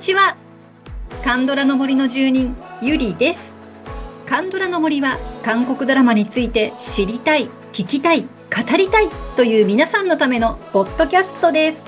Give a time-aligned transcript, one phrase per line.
[0.00, 0.34] こんにちは。
[1.22, 3.58] カンドラの森の住人、ゆりです。
[4.24, 11.84] カンドラの森は、韓国ドラマについて知りたい、聞きたい、語りたいという皆さんのためのポッドキャストです。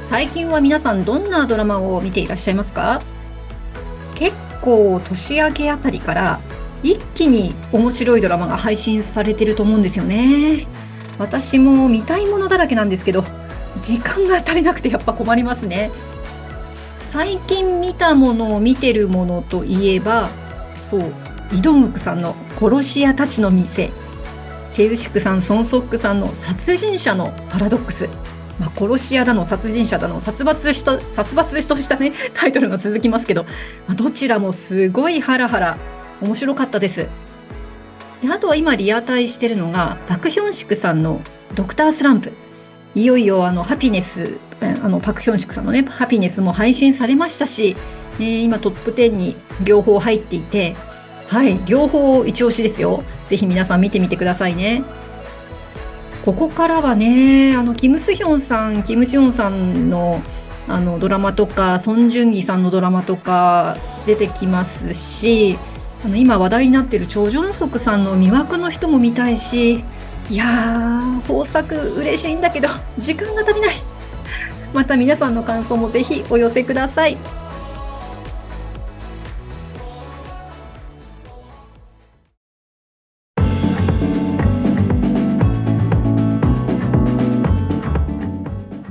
[0.00, 3.02] 最近は皆さんどんなドラマを見ていらっしゃいますか？
[4.14, 6.40] 結構年明けあたりから
[6.82, 10.66] 一気に面白いドラマが配信されてると思うんですよね。
[11.18, 13.22] 私も見たいものだらけなんですけど、
[13.78, 15.90] 時間が足りなくてやっぱ困りますね。
[17.14, 20.28] 最近見たものを見てるものといえば、
[20.82, 21.12] そう、
[21.52, 23.92] イドムクさんの殺し屋たちの店、
[24.72, 28.08] チェウシクさん、ソンソックさんの殺人者のパラドックス、
[28.58, 33.44] まあ、殺し屋だの殺人者だの殺伐した殺伐としたね タイトルが続きますけど、
[33.86, 35.78] まあ、どちらもすごいハラハラ
[36.20, 37.06] 面白かったです。
[38.22, 41.20] であとは今リアタイしてるのがパク・ヒョンシクさんの
[41.54, 42.32] 「ドクタースランプ」
[42.96, 47.76] いよいよあのハピネスあのパク・ヒョンシクさんのねハピネスも配信されましたし、
[48.18, 50.76] ね、今トップ10に両方入っていて
[51.28, 54.84] はい両方一押しですよぜひ皆さん見てみてくださいね
[56.24, 60.22] ここからはね、あの、キム・スヒョンさん、キム・チョンさんの
[60.66, 65.58] あのドラマとか、ソン・ジュンギさんのドラマとか出てきますし、
[66.02, 69.84] あの今話題になってるチョ・ジョンソクさんの魅惑の人も見たいし、
[70.30, 72.68] いやー、豊作嬉しいんだけど、
[72.98, 73.82] 時間が足りない。
[74.74, 77.16] また皆さんの感想もぜひお寄せください。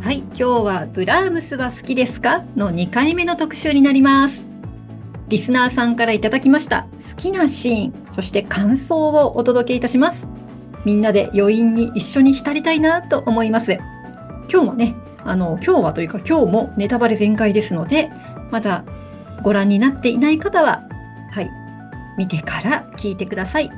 [0.02, 4.48] はい、今日はブラームスは好きですかの2回目の特集になります。
[5.28, 10.30] リスナーさんからいただきました好きなシーン、そして感想をお届けいたします。
[10.86, 13.74] みんなで余韻に一緒に浸りたいなと思います。
[14.50, 14.96] 今日はね、
[15.26, 18.12] あの、今日はというか今日もネタバレ全開ですので、
[18.52, 18.84] まだ
[19.44, 20.84] ご覧になっていない方は、
[21.32, 21.50] はい、
[22.18, 23.72] 見てから聞いてください。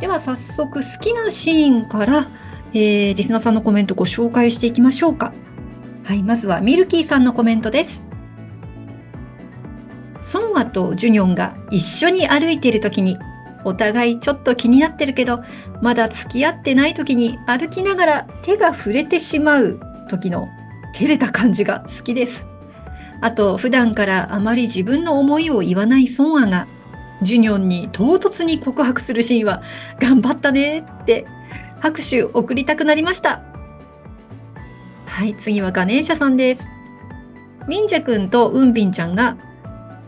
[0.00, 2.28] では早速好きなシーンから、
[2.72, 5.32] えー、リスナーさんのコメントご紹介していきましょうか。
[6.02, 8.04] はい、まずはミルキーさんのコメントです。
[10.22, 13.18] ソンアとジュニョンが一緒に歩いている時に、
[13.64, 15.42] お互いちょっと気になってるけど、
[15.80, 19.80] まだ付き合ってない時に歩きながら手が触れてしまう
[20.18, 20.48] 時の
[20.94, 22.46] 照れた感じが好きです。
[23.20, 26.68] あと、普段からあまり自分の思いを言わないソンアが、
[27.22, 29.62] ジュニョンに唐突に告白するシーンは、
[29.98, 31.26] 頑張ったねって
[31.80, 33.42] 拍手送りたくなりました。
[35.06, 36.68] はい、次はガネーシャさんです。
[37.68, 39.36] ミンジャ君とウンビンちゃんが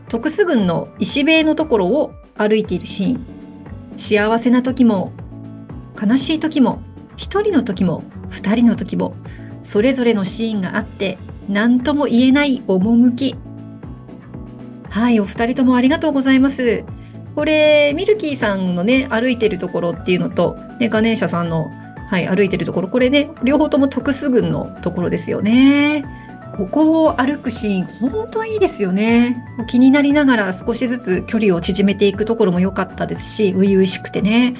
[0.09, 3.27] 徳須郡の石塀のところを歩いているシーン。
[3.97, 5.13] 幸せな時も、
[6.01, 6.81] 悲しい時も、
[7.17, 9.17] 一人の時も、二人の時も、
[9.67, 11.19] それぞれのシーンがあって、
[11.49, 13.35] 何とも言えない趣。
[14.89, 16.85] はい、お二人ともありがとうございます。
[17.35, 21.69] これ、ミルキーさんのね、歩いてるところっていうのと、ね、ガネーシャさんの、
[22.09, 26.05] はい、歩いてるところ、これね、両方とも徳須郡のところですよね。
[26.57, 29.45] ここを歩くシーン、本当いいですよね。
[29.69, 34.55] 気になりながら少しずつ距離を縮めていくところも良かったですし、初々しくてね。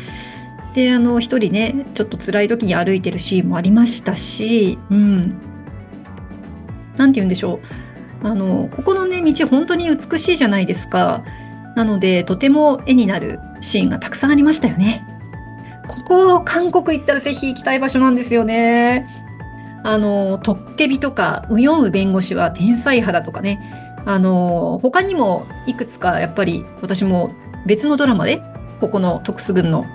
[0.77, 5.41] で、あの、一人ね、ちょっと辛い時に歩いてるシーンもありましたし、うん。
[6.99, 7.61] なて言うんでしょ
[8.23, 8.27] う。
[8.29, 11.25] あの、ここのね、道本当に美しいじゃないですか。
[11.77, 15.03] なので、とても絵になるシーンがたくさんありましたよね。
[15.89, 19.07] ここ、韓国行ったらぜひ行きたい場所なんですよね。
[19.83, 23.61] あの、トッケビとか、ウヨンウ弁護士は天才肌とかね。
[24.05, 27.31] あの、他にもいくつかやっぱり私も
[27.67, 28.43] 別のドラマで、
[28.81, 29.87] ここの徳須郡の、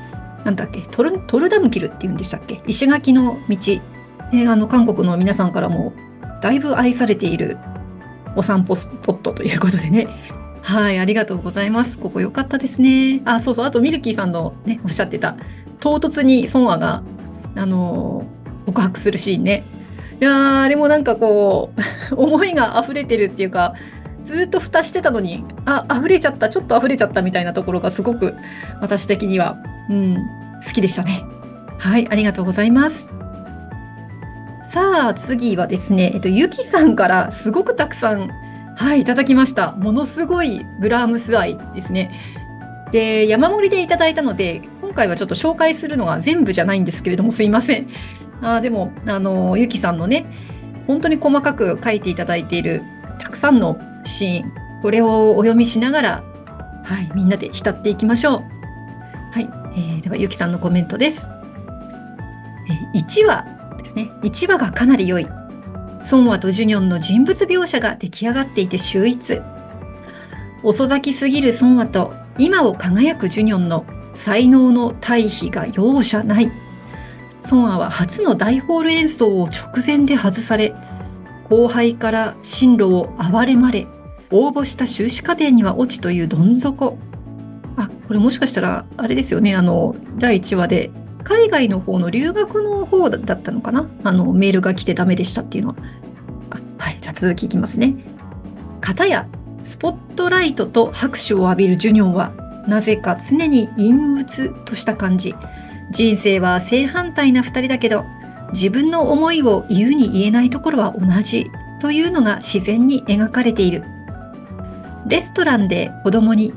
[0.43, 2.61] なんだっけ、トルトルダムキルって言うんでしたっけ？
[2.67, 3.57] 石垣の道。
[4.31, 5.93] ね、あの、韓国の皆さんからも
[6.41, 7.57] だいぶ愛されている
[8.35, 10.07] お散歩スポットということでね。
[10.63, 11.99] はい、ありがとうございます。
[11.99, 13.21] ここ良かったですね。
[13.25, 15.35] あ、そうそう、あとミルキーさんのね、おっしゃってた、
[15.79, 17.03] 唐突にソンアが、
[17.55, 18.23] あの
[18.65, 19.65] 告白するシーンね。
[20.21, 21.71] いや、あれもなんかこ
[22.11, 23.73] う、 思いが溢れてるっていうか、
[24.23, 28.35] ずっと蓋してたのに、あ、溢れちゃった、ちょっと溢れちゃったみたいなところがすごく、
[28.79, 29.57] 私的には、
[29.91, 30.15] うん、
[30.65, 31.23] 好きでしたね。
[31.77, 33.11] はい、ありがとうございます。
[34.63, 38.29] さあ、次はですね、えっと、ゆきさんからすごくたくさん、
[38.77, 39.73] はい、いただきました。
[39.73, 42.11] ものすごいブラームス愛ですね。
[42.91, 47.89] で、山盛りでいただいたので、今回はちょっと紹介するのが全部じゃないんですけれども、すいません。
[48.41, 50.25] あでも、あの、ゆきさんのね、
[50.87, 52.81] 本当に細かく書いていただいている
[53.19, 54.51] たくさんのシーン、
[54.81, 56.23] これをお読みしながら、
[56.83, 58.41] はい、みんなで浸っていきましょう。
[59.31, 61.29] はい、えーではゆきさんのコメントです。
[62.93, 63.45] え1話
[63.77, 64.11] ですね。
[64.23, 65.27] 1話がかなり良い。
[66.11, 69.41] 孫和とジュニョンの人物描写が出来上がっていて秀逸。
[70.63, 76.51] 遅咲きすぎる孫和と今を輝くジュニョンの才能の対比が容赦ない。
[77.49, 80.73] 孫和は初の大ホール演奏を直前で外され、
[81.49, 83.87] 後輩から進路を憐れまれ、
[84.31, 86.97] 応募した修士課程には落ちというどん底。
[87.77, 90.91] あ、これもしかしたら、あれですよね、あの、第1話で、
[91.23, 93.87] 海外の方の留学の方だったのかな？
[94.03, 95.75] あの、メールが来てダメでしたっていうのは。
[96.77, 97.95] はい、じゃあ続きいきますね。
[98.81, 99.27] 片や、
[99.61, 102.33] スポットライトと拍手を浴びるジュニョンは、
[102.67, 105.35] なぜか常に陰鬱とした感じ。
[105.91, 108.03] 人生は正反対な2人だけど、
[108.53, 113.83] 自分の思いを言うに言えないところは同じというのが自然に描かれている。
[115.07, 116.53] レストランで子供に、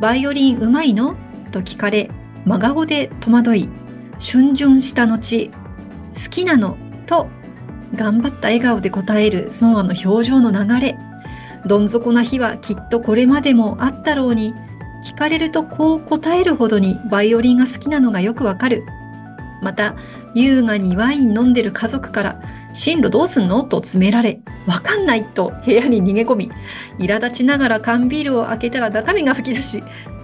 [0.00, 1.14] バイオリンうまいの？
[1.52, 2.10] と聞かれ、
[2.44, 3.68] 真顔で戸惑い、
[4.18, 5.50] 逡巡した後、
[6.12, 6.76] 好きなの？
[7.06, 7.28] と
[7.94, 10.98] 頑張った笑顔で答える孫和の表情の流れ。
[11.66, 14.52] どん底な日はきっとこれまでもあったろうに、
[15.04, 18.84] 聞かれるとこう答えるほどにバイオリンが好きなのがよくわかる。
[19.62, 19.94] また、
[20.34, 22.42] 優雅にワイン飲んでる家族から、
[22.74, 23.62] 進路どうすんの？
[23.62, 26.50] と詰められ、わかんないと部屋に逃げ込み、
[26.98, 29.82] 苛立ちながら缶ビールを開けたら中身が吹き出し、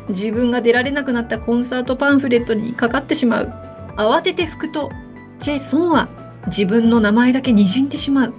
[0.08, 3.52] 自分が出られなくなったコンサートパンフレットにかかってしまう。
[3.96, 4.90] 慌てて拭くと、
[5.38, 6.08] ジェソンは
[6.48, 8.34] 自分の名前だけ滲んでしまう。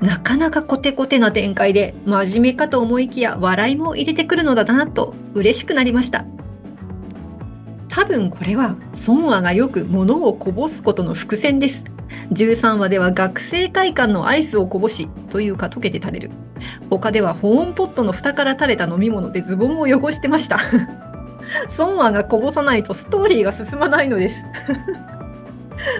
[0.00, 6.24] なかなかコテコテな展開で真面目かと思いきや笑いも入れてくるのだなと嬉しくなりました。
[7.88, 8.76] 多分これは
[9.08, 11.84] 孫和がよく物をこぼすことの伏線です。
[12.32, 16.30] 13話では学生会館のアイスをこぼしというか溶けて垂れる。
[16.90, 20.58] 他では保温ポットの蓋から垂れた飲み物でズボンを汚してました。
[21.78, 24.34] 孫和がこぼさないとストーリーが進まないのです。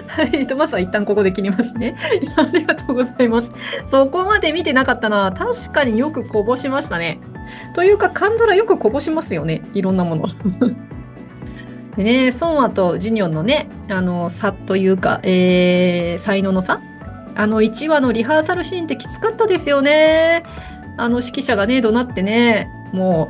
[0.07, 1.95] はい、と、まずは一旦ここで切りますね。
[2.37, 3.51] ありがとうございます。
[3.89, 5.31] そこまで見てなかったな。
[5.31, 7.19] 確かによくこぼしましたね。
[7.73, 9.61] というか、カンドラよくこぼしますよね。
[9.73, 10.25] いろんなもの。
[11.99, 16.79] でね、ソンアとジュニョンのね、あの、差というか、えー、才能の差
[17.35, 20.43] あの1話のリハーサルシーンってきつかったですよね。
[20.95, 23.27] あの指揮者がね、怒鳴ってね、も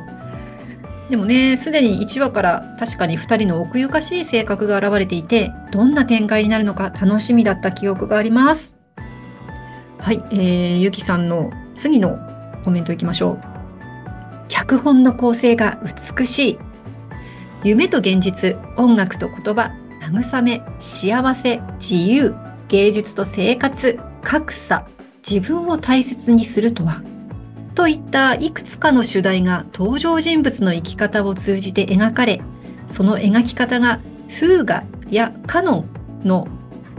[1.08, 8.76] う、でもね、すでに1話から確かに2人の奥ゆかしい性格が現れていて、どんな展開になるのか楽しみだった記憶があります。
[9.98, 12.20] はい、えー、ゆきさんの次の
[12.64, 13.40] コメントいきましょう。
[14.46, 15.82] 脚本の構成が
[16.16, 16.69] 美しい。
[17.62, 19.70] 夢と現実、音楽と言葉、
[20.00, 22.34] 慰め、幸せ、自由、
[22.68, 24.86] 芸術と生活、格差、
[25.28, 27.02] 自分を大切にするとは？
[27.74, 32.40] といったいくつかの主題が登場人物の生き方を通じて描かれ、
[32.86, 35.84] その描き方が風雅やカノ
[36.24, 36.48] ンの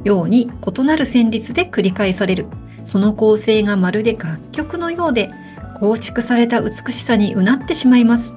[0.03, 2.45] ように異なる旋律で繰り返される。
[2.83, 5.31] その構成がまるで楽曲のようで
[5.79, 8.35] 構築された美しさにうなってしまいます。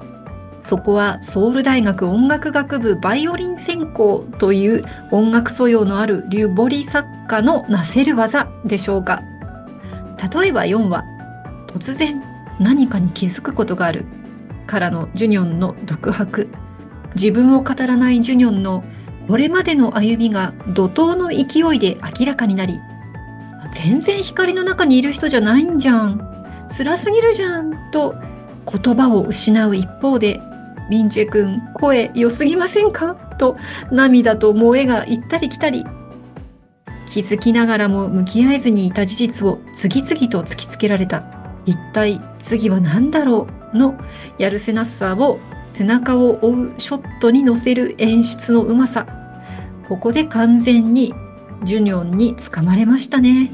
[0.59, 9.21] そこはソウル大学音楽学部バイオリン専攻という音楽素養のあるリュボリ作家のなせる技でしょうか。
[10.33, 11.03] 例えば4話、
[11.67, 12.23] 突然
[12.59, 14.05] 何かに気づくことがある
[14.65, 16.47] からのジュニョンの独白
[17.15, 18.83] 自分を語らないジュニョンの
[19.27, 22.79] これまでの歩みが怒涛の勢いで明らかになり
[23.71, 26.19] 全然光の中にいる人じゃないんじゃん
[26.75, 28.15] 辛すぎるじゃんと
[28.65, 30.41] 言葉を失う一方で
[30.89, 33.15] リンジェ君声良すぎませんか？
[33.37, 33.57] と
[33.91, 35.85] 涙と萌えが行ったり来たり
[37.07, 41.23] 気づきながらも向き合えずにいた事実を次々と突きつけられた
[41.65, 43.77] 一体次は何だろう？
[43.77, 43.95] の
[44.37, 49.05] やるせなさを背中を追うショットに乗せる演出のうまさ。
[49.89, 51.13] ここで完全に
[51.63, 53.53] ジュニョンにつかまれましたね。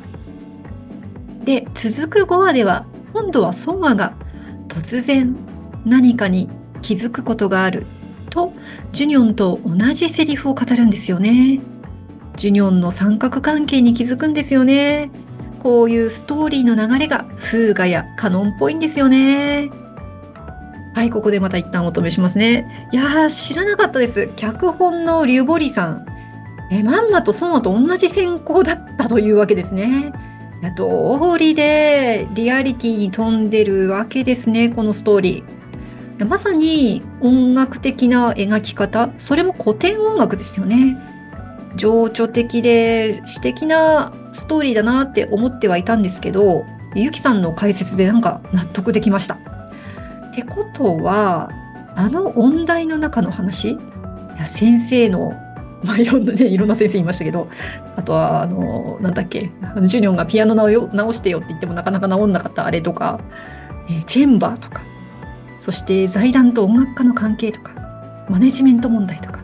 [1.44, 4.13] で、続く5話では今度はソンワが
[4.72, 5.36] 突然
[5.86, 6.50] 何かに
[6.82, 7.86] 気づくことがある
[8.30, 8.54] と
[8.94, 11.60] ジュニョンと同じセリフを語るんですよね。
[12.38, 15.12] ジュニョンの三角関係に気づくんですよね。
[15.60, 19.70] こういうストーリーの流れが風雅やカノンっぽいんですよね。
[20.96, 22.90] はい、ここでまた一旦お止めしますね。
[22.92, 24.30] いやー、知らなかったです。
[24.36, 26.06] 脚本のリュボリさん。
[26.72, 30.13] え、まんまとソノと同じ選考だったというわけですね。
[30.70, 36.25] 通りでリアリティに富んでるわけですね、このストーリー。
[36.25, 40.98] まさに音楽的な描き方、それも古典音楽ですよね。
[41.75, 46.63] 情緒的で詩的なストーリーだなって思ってはいたんですけど、
[46.94, 49.36] ゆきさんの解説でなんか納得できました。
[49.36, 49.39] っ
[50.34, 51.50] てことは、
[51.96, 53.77] あの音大の中の話
[54.46, 55.34] 先生の
[55.84, 57.48] まあ、いろんなね、いろんな先生いましたけど、
[57.96, 59.52] あとは、あの、なんだっけ、
[59.84, 63.20] ジュニョンがピアノ直直してよって言ってもなかなか直んなかったあれとか、
[63.90, 64.84] えー、チェンバーとか、
[65.60, 67.74] そして財団と音楽家の関係とか、
[68.30, 69.42] マネジメント問題とか、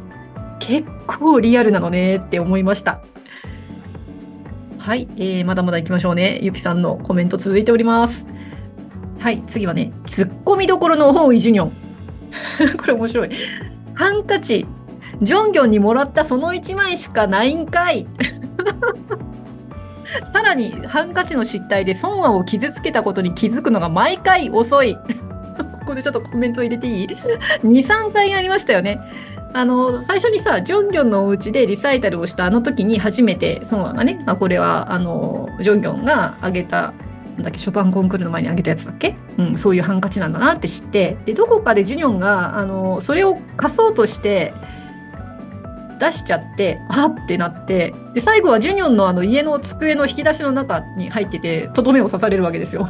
[0.60, 3.02] 結構リアルなのねって思いました。
[4.80, 6.40] はい、えー、まだまだ行きましょうね。
[6.42, 8.28] ゆきさんのコメント続いております。
[9.20, 11.72] はい、次はね、ツッコミどころの多いジュニョン。
[12.78, 13.30] これ面白い。
[13.96, 14.66] ハンカチ、
[15.22, 18.08] ジョンギョンにもらったその1枚しかないんかい。
[20.34, 24.96] さらに、ハンカチの失態で孫和を傷つけたことに気づくのが毎回遅い。
[25.80, 27.18] ここでちょっとコメント入れていい ?2、
[27.86, 29.00] 3回ありましたよね。
[29.54, 36.94] あの、最初にさ、ジョンギョンのお家でリサイタルをしたあの時に初めて孫和がね、まあ、これは、あの、ジョンギョンがあげた
[37.38, 39.16] なんだっけ、ショパンコンクールの前にあげたやつだっけ？
[39.38, 44.54] うん、そういうハンカチなんだなって知って、で、どこかでジュニョンが、あの、それを貸そうとして、
[46.00, 52.88] 出しちゃって、あってなって、で、最後はジュニョンのあの家の机の引き出しの中に入ってて、とどめを刺されるわけですよ。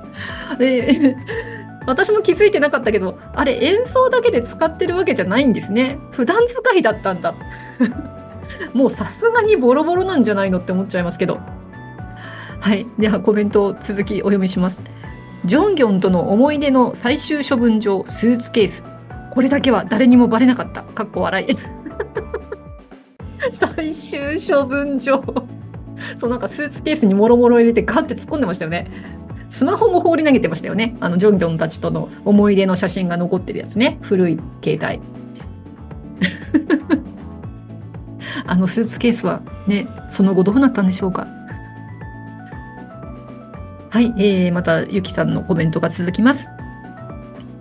[0.58, 1.16] で、
[1.86, 5.98] 私も気づいてなかったけど、あれ演奏だけで使ってるわけじゃないんですね。
[6.10, 7.34] 普段使いだったんだ。
[8.74, 11.40] もうさすがにボロボロなんじゃないのって思っちゃいますけど。
[12.60, 12.86] はい。
[12.98, 14.84] ではコメントを続きお読みします。
[15.44, 18.84] ジョンギョンとの思い出の最終処分場スーツケース。
[19.30, 20.82] これだけは誰にもバレなかった。
[20.82, 21.56] かっこ笑い。
[23.52, 25.22] 最終処分場。
[26.18, 28.90] そうなんかスーツケースにもろもろ入れてガッて突っ込んでましたよね。
[29.48, 30.96] スマホも放り投げてましたよね。
[31.00, 33.98] あのジョンギョンたちとの思い出の写真が残ってるやつね。
[34.02, 35.00] 古い携帯。
[38.46, 41.26] あのスーツケースはね、その後どうなったんでしょうか。
[43.90, 46.46] はい、えー、またゆきさんのコメントが続きます。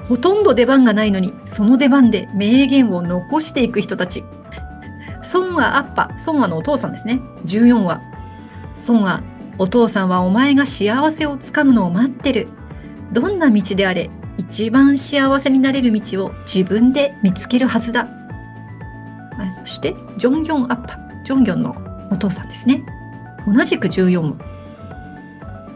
[0.03, 4.23] ほとんど出番がないのに、その出番で名言を残していく人たち。
[5.33, 7.19] 孫はアッパ、孫はのお父さんですね。
[7.45, 8.01] 14話。
[8.87, 9.21] 孫は、
[9.57, 12.47] お父さんはお前が幸せをつかむのを待ってる。
[13.11, 18.07] どんな道であれ、一番幸せになれる道を自分で見つけるはずだ。
[19.51, 21.75] そして、ジョンギョンアッパ、ジョンギョンの
[22.11, 22.83] お父さんですね。
[23.47, 24.35] 同じく14話。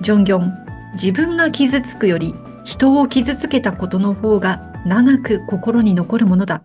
[0.01, 0.53] ジョンギョン、
[0.93, 6.63] 自分が傷つくより人を傷つけたことの方が長く心に残るものだ。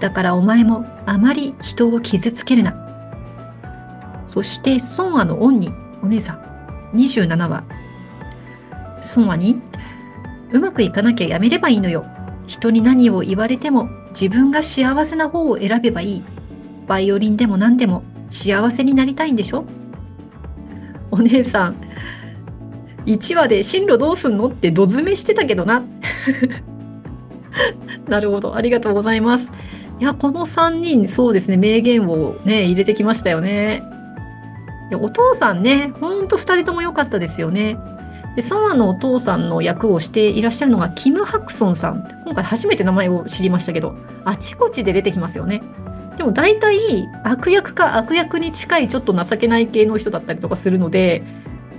[0.00, 2.74] だからお前もあまり人を傷つけるな。
[4.26, 5.70] そして孫アの恩に
[6.02, 7.64] お姉さん27話。
[9.16, 9.60] 孫アに
[10.52, 12.06] うまくいかなきゃやめればいいのよ。
[12.46, 16.22] 人に何を言われても自分が幸せな方を選べばいい。
[16.88, 19.64] バイオリンでも何でも幸せになりたいんでしょ？
[21.12, 21.76] お姉さん、
[23.04, 25.82] 1話で進路どうすんのってど詰めしてたけどな。
[28.08, 28.54] なるほど。
[28.56, 29.52] ありがとうございます。
[30.00, 33.82] いや、この3人、そうですね、名言をね、入れてきましたよね。
[34.90, 37.76] いやお父さんね、ほんと2人とも良かったですよね。
[38.34, 42.08] で、ソアのお父さんの役をしていらっしゃるのがキム・ハクソンさん。
[42.24, 45.62] 今回初めて名前を知りましたけど、あちこちで出てきますよね。
[46.16, 51.22] でも大体悪役か悪役に近いちょっと情けない系の人だったりとかするので、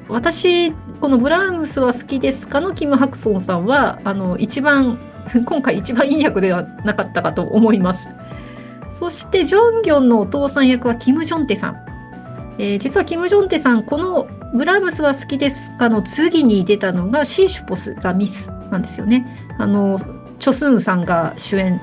[0.08, 5.00] 私このブラームスは好きですかのキム・ハクソンさんは、あの、一番、
[5.46, 8.10] 今回一番いい役ではなかったかと思います。
[8.92, 11.86] そして、ジョンギョンのお父さん役はキム・ジョンテさん。
[12.58, 19.48] えー、実はキム・ジョンテさん、このブラームスは好きですかの次に出たのがシーシュポス・ザ・ミスなんですよね。
[19.58, 19.98] あの、
[20.40, 21.82] チョスンさんが主演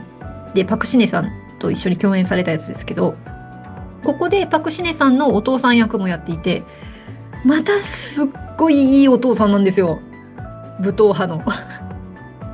[0.55, 3.15] で、パクシネさんと一緒に共演されたやつですけど、
[4.05, 6.63] ここでパクシネさんのお父さん役もやっていて、
[7.45, 8.27] またすっ
[8.57, 10.01] ごいいいお父さんなんですよ。
[10.81, 11.88] 武闘派の。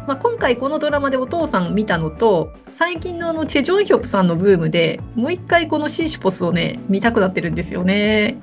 [0.06, 8.38] まあ今回このドラマでお父さん見たのと、最近のあのチェ・ジョンヒョプさんのブームでもう一回このシーシュポスをね、見たくなってるんですよね。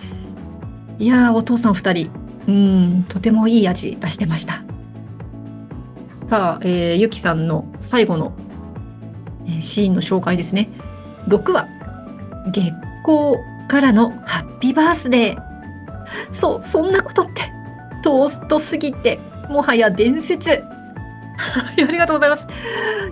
[0.98, 2.12] いや、お父さん二人、
[2.48, 4.64] うん、とてもいい味出してました。
[6.14, 8.34] さあ、えー、ゆきさんの最後の、
[9.46, 10.70] えー、シーンの紹介ですね。
[11.28, 11.68] 6話、
[12.52, 12.72] 月
[13.04, 13.38] 光
[13.68, 15.42] からのハッピーバースデー。
[16.32, 17.52] そう、そんなことって、
[18.04, 20.64] トーストすぎて、もはや伝説。
[21.88, 22.48] ありがとうございます。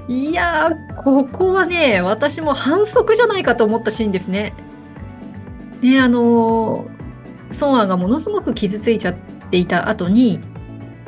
[0.08, 4.54] いや、ここはね、私も反則じゃないかと思ったシーンですね。
[5.82, 9.16] ね、あのー、ソンアがものすごく傷ついちゃっ
[9.50, 10.40] ていた後に、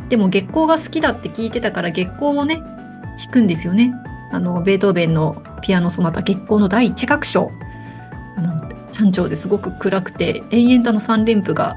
[0.10, 3.94] でも月光が好きだって聞いてたから月光をね、弾くんですよね。
[4.32, 7.52] あの、ベートーベンのピアノソナタ月光の第一楽章。
[8.38, 8.62] あの、
[8.94, 11.76] 単調ですごく暗くて、延々とあの3連符が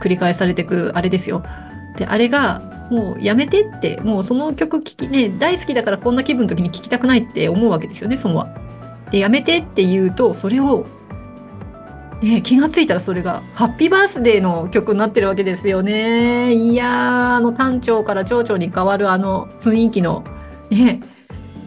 [0.00, 1.42] 繰り返されてくあれですよ。
[1.96, 8.48] で、あれが、もうやめてって、もうその曲聴きね、大好きだからこんな気分の時に聴きたくないって思うわけですよね、そのは。
[9.10, 10.86] で、やめてって言うと、それを
[12.22, 16.54] ね、気がついたらそれがハッピーバースデーの曲になってるわけですよね。
[16.54, 20.24] いや、あの単調から長調に変わるあの雰囲気の
[20.70, 21.00] ね、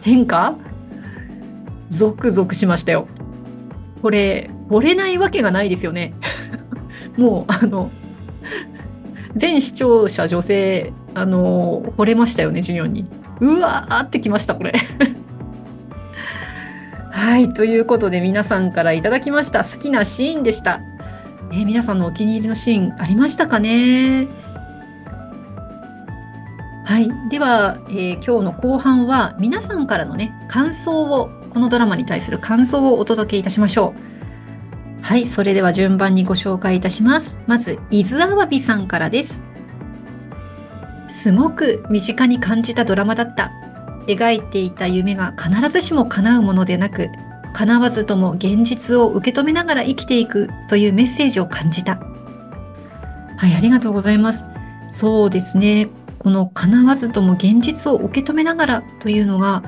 [0.02, 0.56] 変化？
[1.88, 3.06] ゾクゾクしましたよ。
[4.02, 6.14] これ、惚れないわけがないですよね。
[7.16, 7.90] もう、あの、
[9.38, 13.06] 全視聴者女性、あの、惚れましたよね、ジュニオンに。
[13.40, 14.74] うわーってきました、これ。
[17.10, 20.80] はい、ということで皆さんからいただきました好きなシーンでした。
[21.52, 24.28] えー、皆さんのお気に入りのシーンありましたかね？
[26.84, 27.10] はい。
[27.28, 34.17] では、えー、今日の後半は皆さんからのね、感想を、このドラマに対する感想をお届けいたしましょう。
[35.08, 35.26] はい。
[35.26, 37.38] それでは順番にご紹介いたします。
[37.46, 39.40] まず、伊豆あわびさんからです。
[41.08, 43.50] すごく身近に感じたドラマだった。
[44.06, 47.08] 描いていた夢が必ずしも叶うものでなく、
[47.54, 51.98] 叶わずとも現実を受け止めながら生きていくというメッセージを感じた。
[53.38, 54.44] はい、ありがとうございます。
[54.90, 55.88] そうですね。
[56.18, 59.62] この叶わずとも現実を受け止めながらというのが、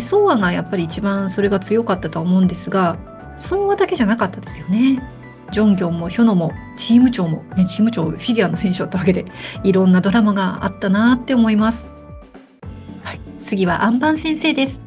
[0.00, 2.98] ソワがやっぱり一番それが強かったとは思うんですが、
[3.42, 5.02] ソワだけじゃなかったですよね。
[5.50, 9.26] ジョンギョンもヒョノもチーム長も、ね、チーム長フィギュアの選手だったわけで、
[9.64, 11.90] いろんなドラマがあったなって思います。
[13.02, 14.80] はい、次はアンパン先生です。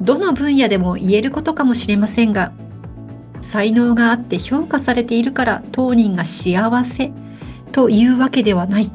[0.00, 2.52] どの分野でも言えることかもしれませんが、
[3.42, 7.12] 才能があって評価されているから当人が幸せ
[7.72, 8.90] というわけではない。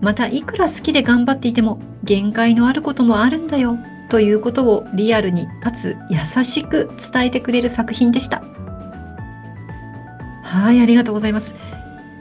[0.00, 3.78] またいくら好きで頑張っていても限界のあることもあるんだよ
[4.10, 8.42] ということをリアルにかつ優しく伝えてくれる作品でした。
[10.42, 11.54] はい、ありがとうございます。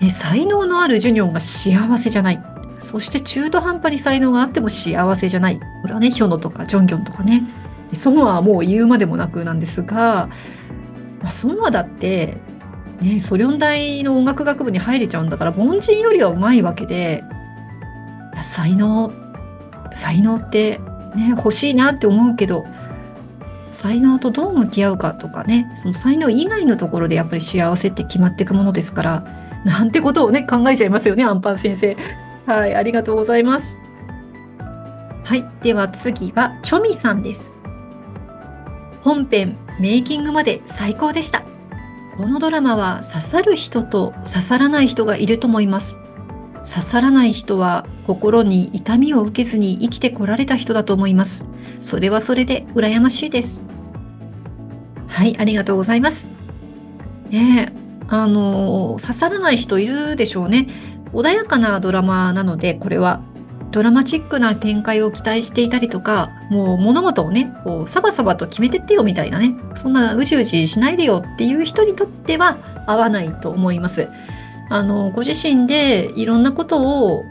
[0.01, 2.43] え才能のあるジュニョンが幸せじゃない。
[2.81, 5.59] そして中途半端に才能があっても幸せじゃない。
[5.81, 7.43] これはね、ヒョノとかジョンギョンとかね。
[7.93, 10.29] ソンはもう言うまでもなくなんですが、
[11.21, 12.37] まあ、ソンはだって、
[13.01, 17.23] ね、ソリョン大の音楽学部に入れちゃうんだから、凡人よりは上手いわけで、
[18.43, 19.11] 才能、
[19.93, 20.79] 才能って
[21.15, 22.65] ね、欲しいなって思うけど、
[23.71, 29.25] 才能とどう向き合うかとかね、その才能以外のところでやっぱり幸せって決まっていくものですから、
[29.65, 31.95] なんてことをね、考えちゃいますよね、アンパン先生。
[32.45, 33.79] はい、ありがとうございます。
[35.23, 37.53] はい、では次は、チョミさんです。
[39.01, 41.43] 本編、メイキングまで最高でした。
[42.17, 46.01] このドラマは刺さる人と刺さらない人がいると思います。
[46.69, 51.45] 刺さらない人は心に痛みを受けずに生きてこられた人だと思います。
[51.79, 53.61] それはそれで羨ましいです。
[55.05, 56.27] はい、ありがとうございます。
[57.29, 57.71] ね
[58.07, 60.69] あの、刺さらない人いるでしょうね。
[61.13, 63.21] 穏やかなドラマなので、これは
[63.69, 74.07] ドラマチックな展開を期待していたりとか、もう物事をね、こうサバサバと決めてってよみたいなね、そんなうじうじしないでよっていう人にとっては合わないと思います。
[74.71, 77.23] あの、ご自身でいろんなことを、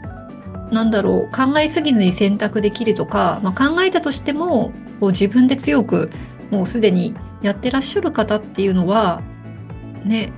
[0.71, 6.11] なんだろう、考えすぎずに選択できるとか、まあ、考えたとしても、こう自分で強く、
[6.51, 9.21] もうすでにやってらっしゃる方っていうのは、
[10.05, 10.31] ね、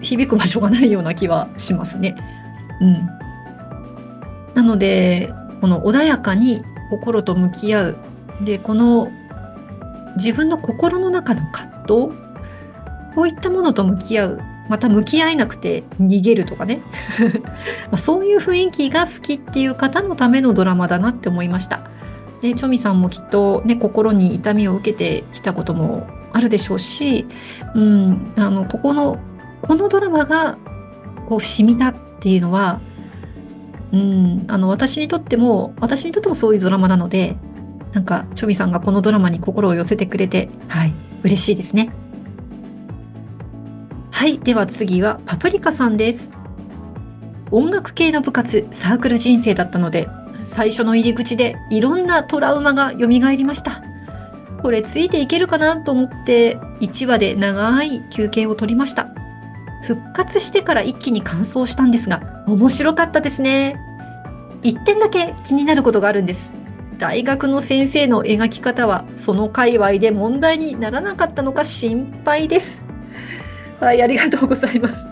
[0.00, 2.16] 響く場所がないような気はしますね。
[2.80, 3.06] うん。
[4.54, 7.96] なので、この穏やかに心と向き合う。
[8.44, 9.10] で、この
[10.16, 11.88] 自分の心の中の葛藤、
[13.14, 14.40] こういったものと向き合う
[14.72, 16.80] また向き合えなくて逃げるとかね
[17.92, 21.82] まそういう雰囲気が好きっていう方のためのドラマだなって思いました。
[22.40, 27.26] でチョミさんもきっとね心に痛みを受けてきたこともあるでしょうし、
[27.74, 29.18] うん、あのここの
[29.60, 30.56] このドラマが
[31.28, 32.80] こう染みたっていうのは、
[33.92, 37.36] うん、あの私にとっても私にとってもそういうドラマなので
[37.92, 41.92] なんかチョミさんがこのドラマに心を寄せてくれてはい嬉しいですね。
[44.22, 44.38] はい。
[44.38, 46.32] では次はパプリカさんです。
[47.50, 50.08] 音楽系の部活、サークル人生だったので、
[50.44, 53.82] 最初の入り口でいろんなトラウマが蘇りました。
[54.62, 59.08] これついていけるかなと思って1話で長い休憩を取りました。
[59.82, 63.74] 復活してから一気に完走したんですが、面白かったですね。
[64.62, 66.54] 一点だけ気になることがあるんです。
[66.96, 72.91] 大学の先生の描き方はその界隈で問題にならなかったのか心配です。
[73.82, 75.08] はい、ありがとうございます。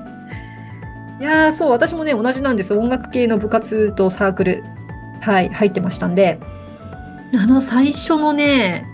[1.19, 2.73] いや、そう、私もね、同じなんです。
[2.73, 4.65] 音楽系の部活とサークル、
[5.21, 6.39] はい、入ってましたんで、
[7.35, 8.87] あの最初のね、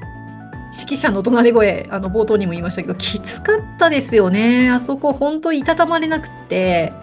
[0.81, 4.71] 指揮者の怒鳴り声、あの冒頭にも言いましたけど、きつかったですよね。
[4.71, 6.95] あそこ、本当いたたまれなくって、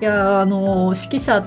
[0.00, 1.42] いやあの、指揮者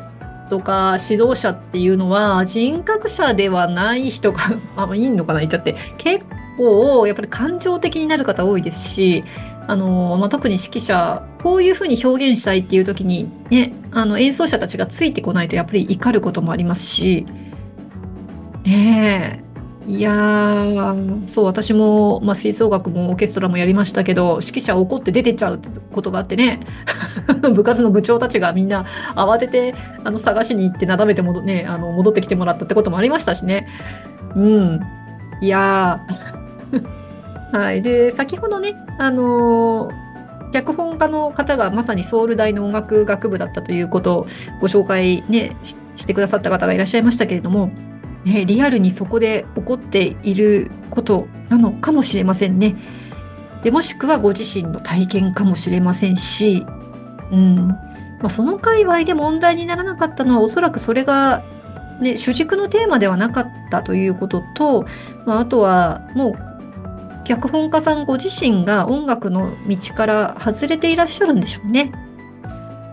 [0.48, 4.42] とか指導者っていうのは人格者ではない人が、
[4.76, 6.24] あ、いいのかな言っちゃって、結
[6.56, 9.24] 構やっぱり感情的になる方多いですし、
[9.70, 17.28] あの、まあ、特に指揮者、こういうふうに表現したいっていう時にね、あの演奏者たちがついてこないとやっぱり怒ることもありますし、
[18.66, 19.44] ね
[19.88, 20.96] え、いや、
[21.28, 26.62] そう、私も、まあ、吹奏楽もオーケストラもやりましたけど、指揮者怒って出てっちゃうことがあってね、
[27.54, 33.68] 部活の部長たちがみんな慌ててあの探しに行ってなだめて戻,、ね、あの戻ってきてもらったってこともありましたしね。
[34.36, 34.80] うん。
[35.42, 36.39] いやー。
[37.52, 37.82] はい。
[37.82, 40.10] で、先ほどね、あのー
[40.52, 44.28] 脚本家の方がまさにソウル大の音楽学部だったということを
[44.62, 45.56] ご紹介ね
[45.96, 47.72] してくださった方がいらっしゃいましたけれども、
[48.24, 52.76] ね、リアルにそこで起こっていることなのかもしれませんね。
[53.64, 56.66] でもしくはご自身の体験かもしれませんし、
[57.32, 57.78] うんま
[58.24, 61.44] あ、その界隈で問題にならなかったのはおそらくそれが、
[62.02, 64.86] ね、主軸のテーマではなかったということと、
[65.26, 66.49] まあ、あとはもう
[67.30, 71.92] 脚本家さんご自身が音楽の道から外れていらっしゃるんでしょうね。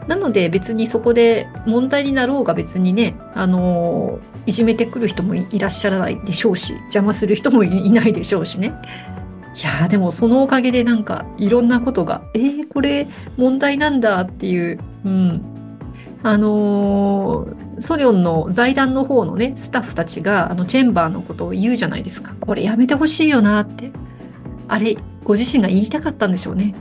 [0.09, 8.75] なので別にそこで問題になろうが別にね、あのいじめてくる人もいらっしゃらないでしょうし、邪魔する人もいないでしょうしね。
[9.57, 15.43] いやでもそのおかげでなんかいろんなことが、えー、これ問題なんだっていう、うん。
[16.23, 22.35] あのー、ソリョンの財団の方のね、スタッフたちがあのチェンバーのことを言うじゃないですか。
[22.39, 23.93] これやめてほしいよなって。
[24.69, 26.75] あれ、ご自身が言いたかったんでしょうね。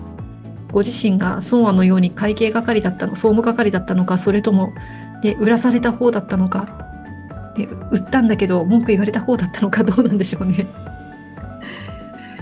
[0.72, 4.74] ご自身が孫安のように会計係だったの、総務係だったのか、それとも、
[5.22, 6.68] で、売らされた方だったのか、
[7.56, 10.68] で、売ったんだけど文句言われた方だったのかどうなんでしょうね。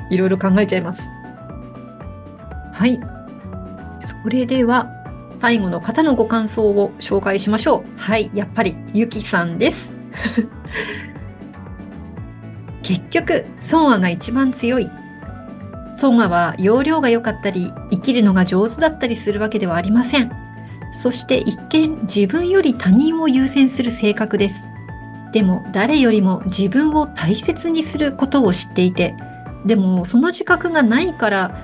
[0.10, 1.02] いろいろ考えちゃいます。
[2.72, 3.00] はい。
[4.04, 4.90] それでは、
[5.40, 8.00] 最後の方のご感想を紹介しましょう。
[8.00, 9.92] はい、やっぱり、ゆきさんです。
[12.82, 14.90] 結局、孫安が一番強い
[15.96, 20.32] ソンアは容量が良かったり生きるのが上手だったりするわけではありません。
[21.02, 24.68] そして一見自分より他人を優先する性格です。
[25.32, 29.16] でも誰よりも自分を大切にすることを知っていて、
[29.66, 31.60] でもその自覚がないから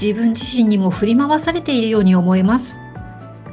[0.00, 2.80] 自分自身にも振り回されているように思えます。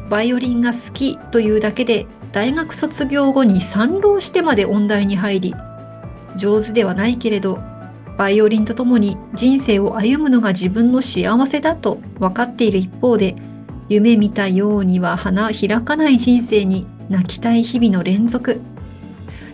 [0.10, 5.56] バイオリンが好きというだけで大学卒業後に賛浪してまで音大に入り、
[6.38, 7.60] 上手ではないけれど
[8.20, 13.38] バイオリンとともに人生を歩むのが自分の幸せだと分かっている一方で、
[13.88, 18.60] 夢見たようには花開かない人生に泣きたい日々の連続。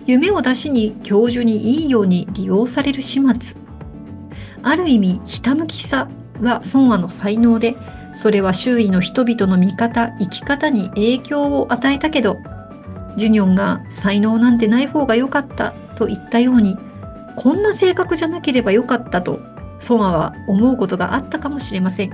[0.07, 3.61] 夢を出しに教授にいいように利用される始末。
[4.63, 6.09] ある意味、ひたむきさ
[6.41, 7.75] は孫和の才能で、
[8.15, 12.37] それは周囲の人々の見方、生き方に影響を与えたけど、
[13.15, 16.75] ジュニョンが才能なんてない方が良かったと言ったように、
[17.35, 19.39] こんな性格じゃなければよかったと、
[19.79, 22.11] ソマは思うことがあったかもしれません。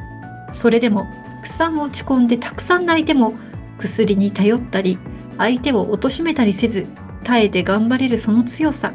[0.52, 1.08] それでも、
[1.38, 3.34] たくさん落ち込んでたくさん泣いても、
[3.80, 5.00] 薬に頼ったり、
[5.38, 6.86] 相手を貶めたりせず、
[7.24, 8.94] 耐えて頑張れるその強さ。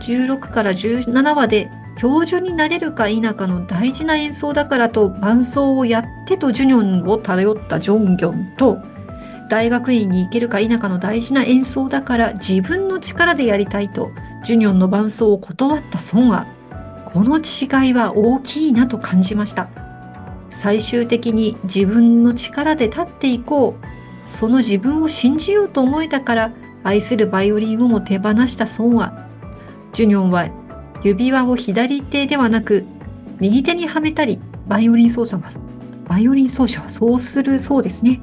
[0.00, 8.78] 16から17話で教授になれるか否かの大事な演奏だからと伴奏をやってとジュニョンを頼ったジョンギョンと、
[9.50, 14.12] 大学院に行けるか否かの大事な演奏だから自分の力でやりたいと
[14.44, 16.46] ジュニョンの伴奏を断った孫は
[17.06, 19.68] この違いは大きいなと感じました。
[20.50, 23.90] 最終的に自分の力で立っていこう。
[24.30, 26.52] その自分を信じようと思えたから
[26.84, 29.26] 愛するバイオリンをも手放した孫は
[29.92, 30.48] ジュニョンは
[31.02, 32.84] 指輪を左手ではなく
[33.40, 35.50] 右手にはめたりバイオリン奏者は
[36.08, 38.20] バイオリン奏者はそうするそうですね。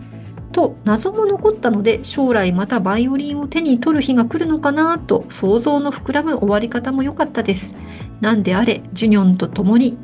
[0.52, 7.76] と謎も残ったので将来またバイオリンを手に取る日が来るのかなと想像の膨らむ終わり方も良かったです。
[8.22, 9.98] なんであれジュニョンと共に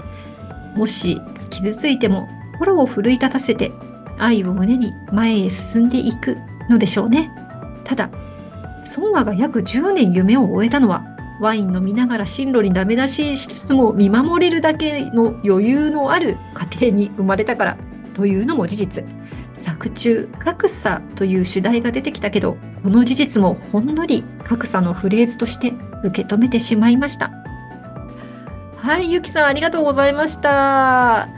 [0.75, 3.71] もし傷ついても心を奮い立たせて
[4.19, 6.37] 愛を胸に前へ進んでいく
[6.69, 7.31] のでしょうね。
[7.83, 8.09] ただ
[8.95, 11.03] 孫和が約10年夢を終えたのは
[11.39, 17.77] ワイン飲みながら進路にダメ出ししつつも見守れるだけの余裕のある家庭に生まれたから
[18.13, 19.05] というのも事実。
[19.63, 25.73] 作中格差という主題が出てきたけどこの事実もほんのり格差のフレーズとして
[26.03, 27.31] 受け止めてしまいました。
[28.75, 31.29] はいゆきさんありがとうございました。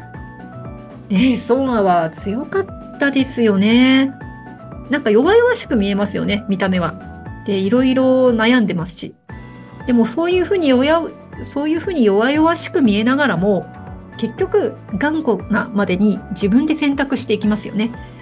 [1.10, 4.12] ねソンアは強かったですよね。
[4.90, 7.00] なんか弱々しく見えますよね見た目は。
[7.46, 9.16] でいろいろ悩んでますし。
[9.86, 11.12] でもそういうふうに弱
[11.44, 13.68] そういうふうに弱々しく見えながらも
[14.18, 18.15] 結局頑固なまでに自分で選択していきますよね。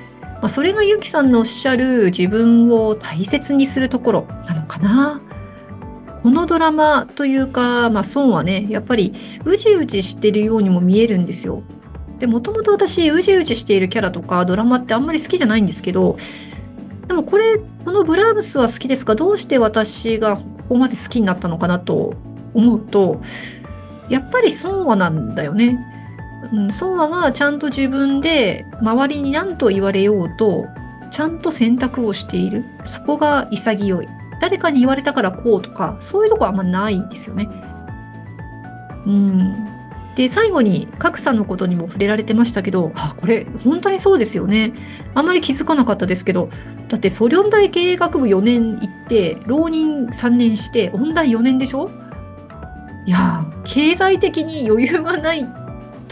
[0.43, 5.21] まあ、それがゆきさんのおっしゃる自分を大切にするところなのかな。
[6.21, 9.13] このドラマというか、まあ、孫はね、やっぱり
[9.45, 11.63] うじうじしてるようにも見えるんですよ。
[12.19, 16.17] で、もともと私、うじうじしているキャラとかドラマってあんまり好きじゃないんですけど、
[17.07, 19.15] でもこれ、このブラームスは好きですか？
[19.15, 22.15] どうして私がここまで好きになったのかなと
[22.53, 23.21] 思うと、
[24.09, 25.92] やっぱり孫和なんだよね。
[26.51, 30.65] うん、孫和がちゃんと自分で周りに何と言われようと、
[31.11, 32.65] ちゃんと選択をしている。
[32.85, 34.07] そこが潔い。
[34.41, 37.47] 誰かに言われたからこうとか、そういうとこはあんまないんですよね。
[39.05, 39.67] うん。
[40.15, 44.73] で、最後に格差のことにも触れられてましたけど、あ、これ本当にそうですよね。
[45.13, 46.49] あんまり気づかなかったですけど、
[46.87, 51.89] だってソリョン大経営学部4年行って、浪人3年して、音大4年でしょ？
[53.05, 55.45] いや、経済的に余裕がないっ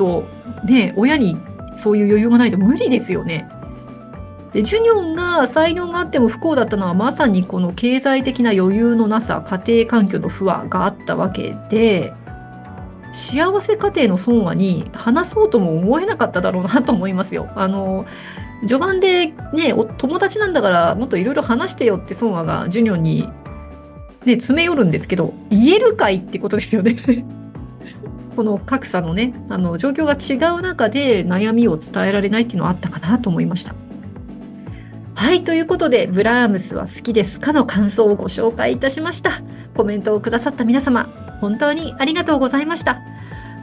[0.02, 0.24] と、
[0.66, 1.38] ね、親に
[1.76, 3.48] そういう余裕がないと無理ですよね。
[4.52, 12.14] で、ジュニョンが才能があっても不幸だったのはまさにこの経済的な余裕のなさ、家庭環境の不和があったわけで、
[13.14, 17.50] 幸せ家庭の孫和に話そうとも思えなかっただろうなと思いますよ。
[17.56, 18.06] あの
[18.62, 23.30] 序盤でね友達なんだからもっといろいろ話してよって孫和がジュニョンに、
[24.26, 26.96] ね、詰め寄るんですけど言えるかいってことですよね。
[28.36, 33.76] この格差のねあの状況が違う中で悩みを伝えられないっていうのはあったかなと思いました。
[35.22, 39.42] はい、ということで、ブラームスは好きですかの感想をご紹介いたしました。
[39.76, 43.00] コメントをくださった皆様、本当にありがとうございました。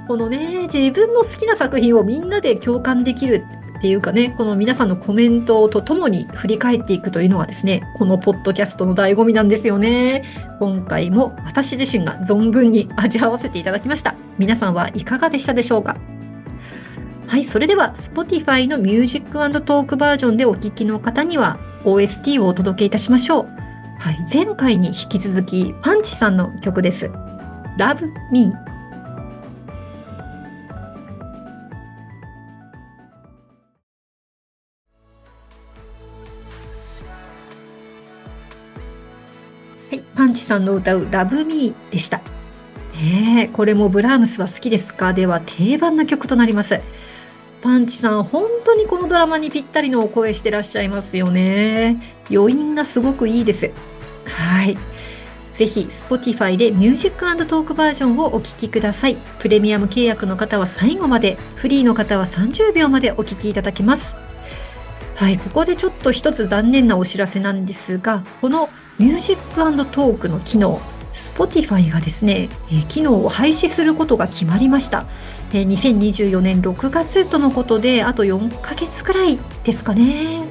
[0.07, 3.44] このね、自分の好きな作品をみんなで共感できる
[3.79, 10.25] っていうかね、この皆さんのコメントとともに振り返っていくというのはですね、このポッドキャストの醍醐味なんですよね。
[10.59, 14.17] 今回も私自身が存分に味わわせていただきました。
[14.37, 15.97] 皆さんはいかがでしたでしょうか？
[17.29, 23.49] はい、それでは Spotify のミュージックトークバージョンでお聴きの方には OST をお届けいたしましょう。
[24.01, 27.11] はい、前回に引き続きパンチさんの曲です。
[27.79, 28.53] Love Me
[39.90, 42.20] はい、パンチさんの歌う Love Me でした。
[43.01, 45.14] え、これもブラームスは好きですか？
[45.14, 46.81] では定番な曲となります。
[47.62, 51.96] パンチさん、本当にこのドラマにぴったりのお声してらっしゃいますよね。
[52.31, 53.70] 余韻がすごくいいです。
[54.27, 54.77] はい。
[55.55, 59.16] ぜひ Spotify でミュージックトークバージョンをお聴きください。
[59.38, 64.18] プレミアム契約の方は最後まで、フリーの方は30秒までお聴きいただけます。
[65.16, 70.80] はい、ここでちょっと一つ残念なお知らせなんですが、このミュージックトークの機能、
[71.12, 72.48] Spotify がですね、
[72.88, 75.06] 機能を廃止することが決まりました。
[75.52, 80.42] え2024年6月とのことで、あと4ヶ月くらいですかね。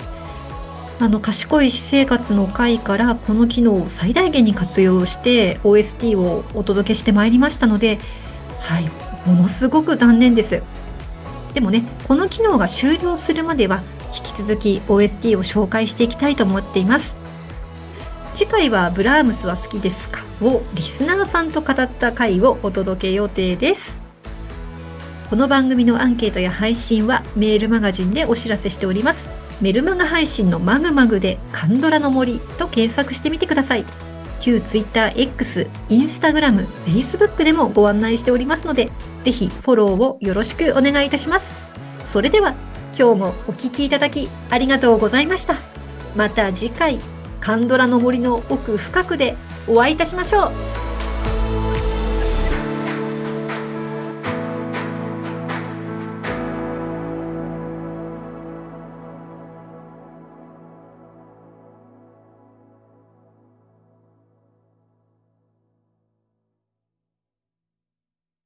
[1.00, 8.00] あの賢い医師生活の回からこの機能を最大限に活用して OST をお届けしてまいりましたので、
[8.60, 8.90] はい、
[9.28, 10.64] ものすごく残念です。
[11.54, 13.82] でもね、この機能が終了するまでは
[14.16, 17.27] 引き続き OST を紹介していきたいと思っています。
[18.48, 20.24] 回はブラームスは好きですか？
[20.42, 23.94] をリスナーさんと語った回をお届け予定です。
[25.30, 29.30] この番組のアンケートや配信はメールマガジンでお知らせしております。
[29.60, 33.86] メルマガ配信のマグマグでカンドラの森と検索してみてください。
[34.40, 38.90] 旧 TwitterX、Instagram、Facebook でもご案内しておりますので、
[39.26, 41.56] ぜひフォローをよろしくお願いいたします。
[42.02, 42.54] それでは
[42.98, 45.56] 今日もお聴きいただきありがとうございました。
[46.16, 47.00] また次回、
[47.40, 49.36] カンドラの森の奥深くで
[49.68, 50.87] お会いいたしましょう。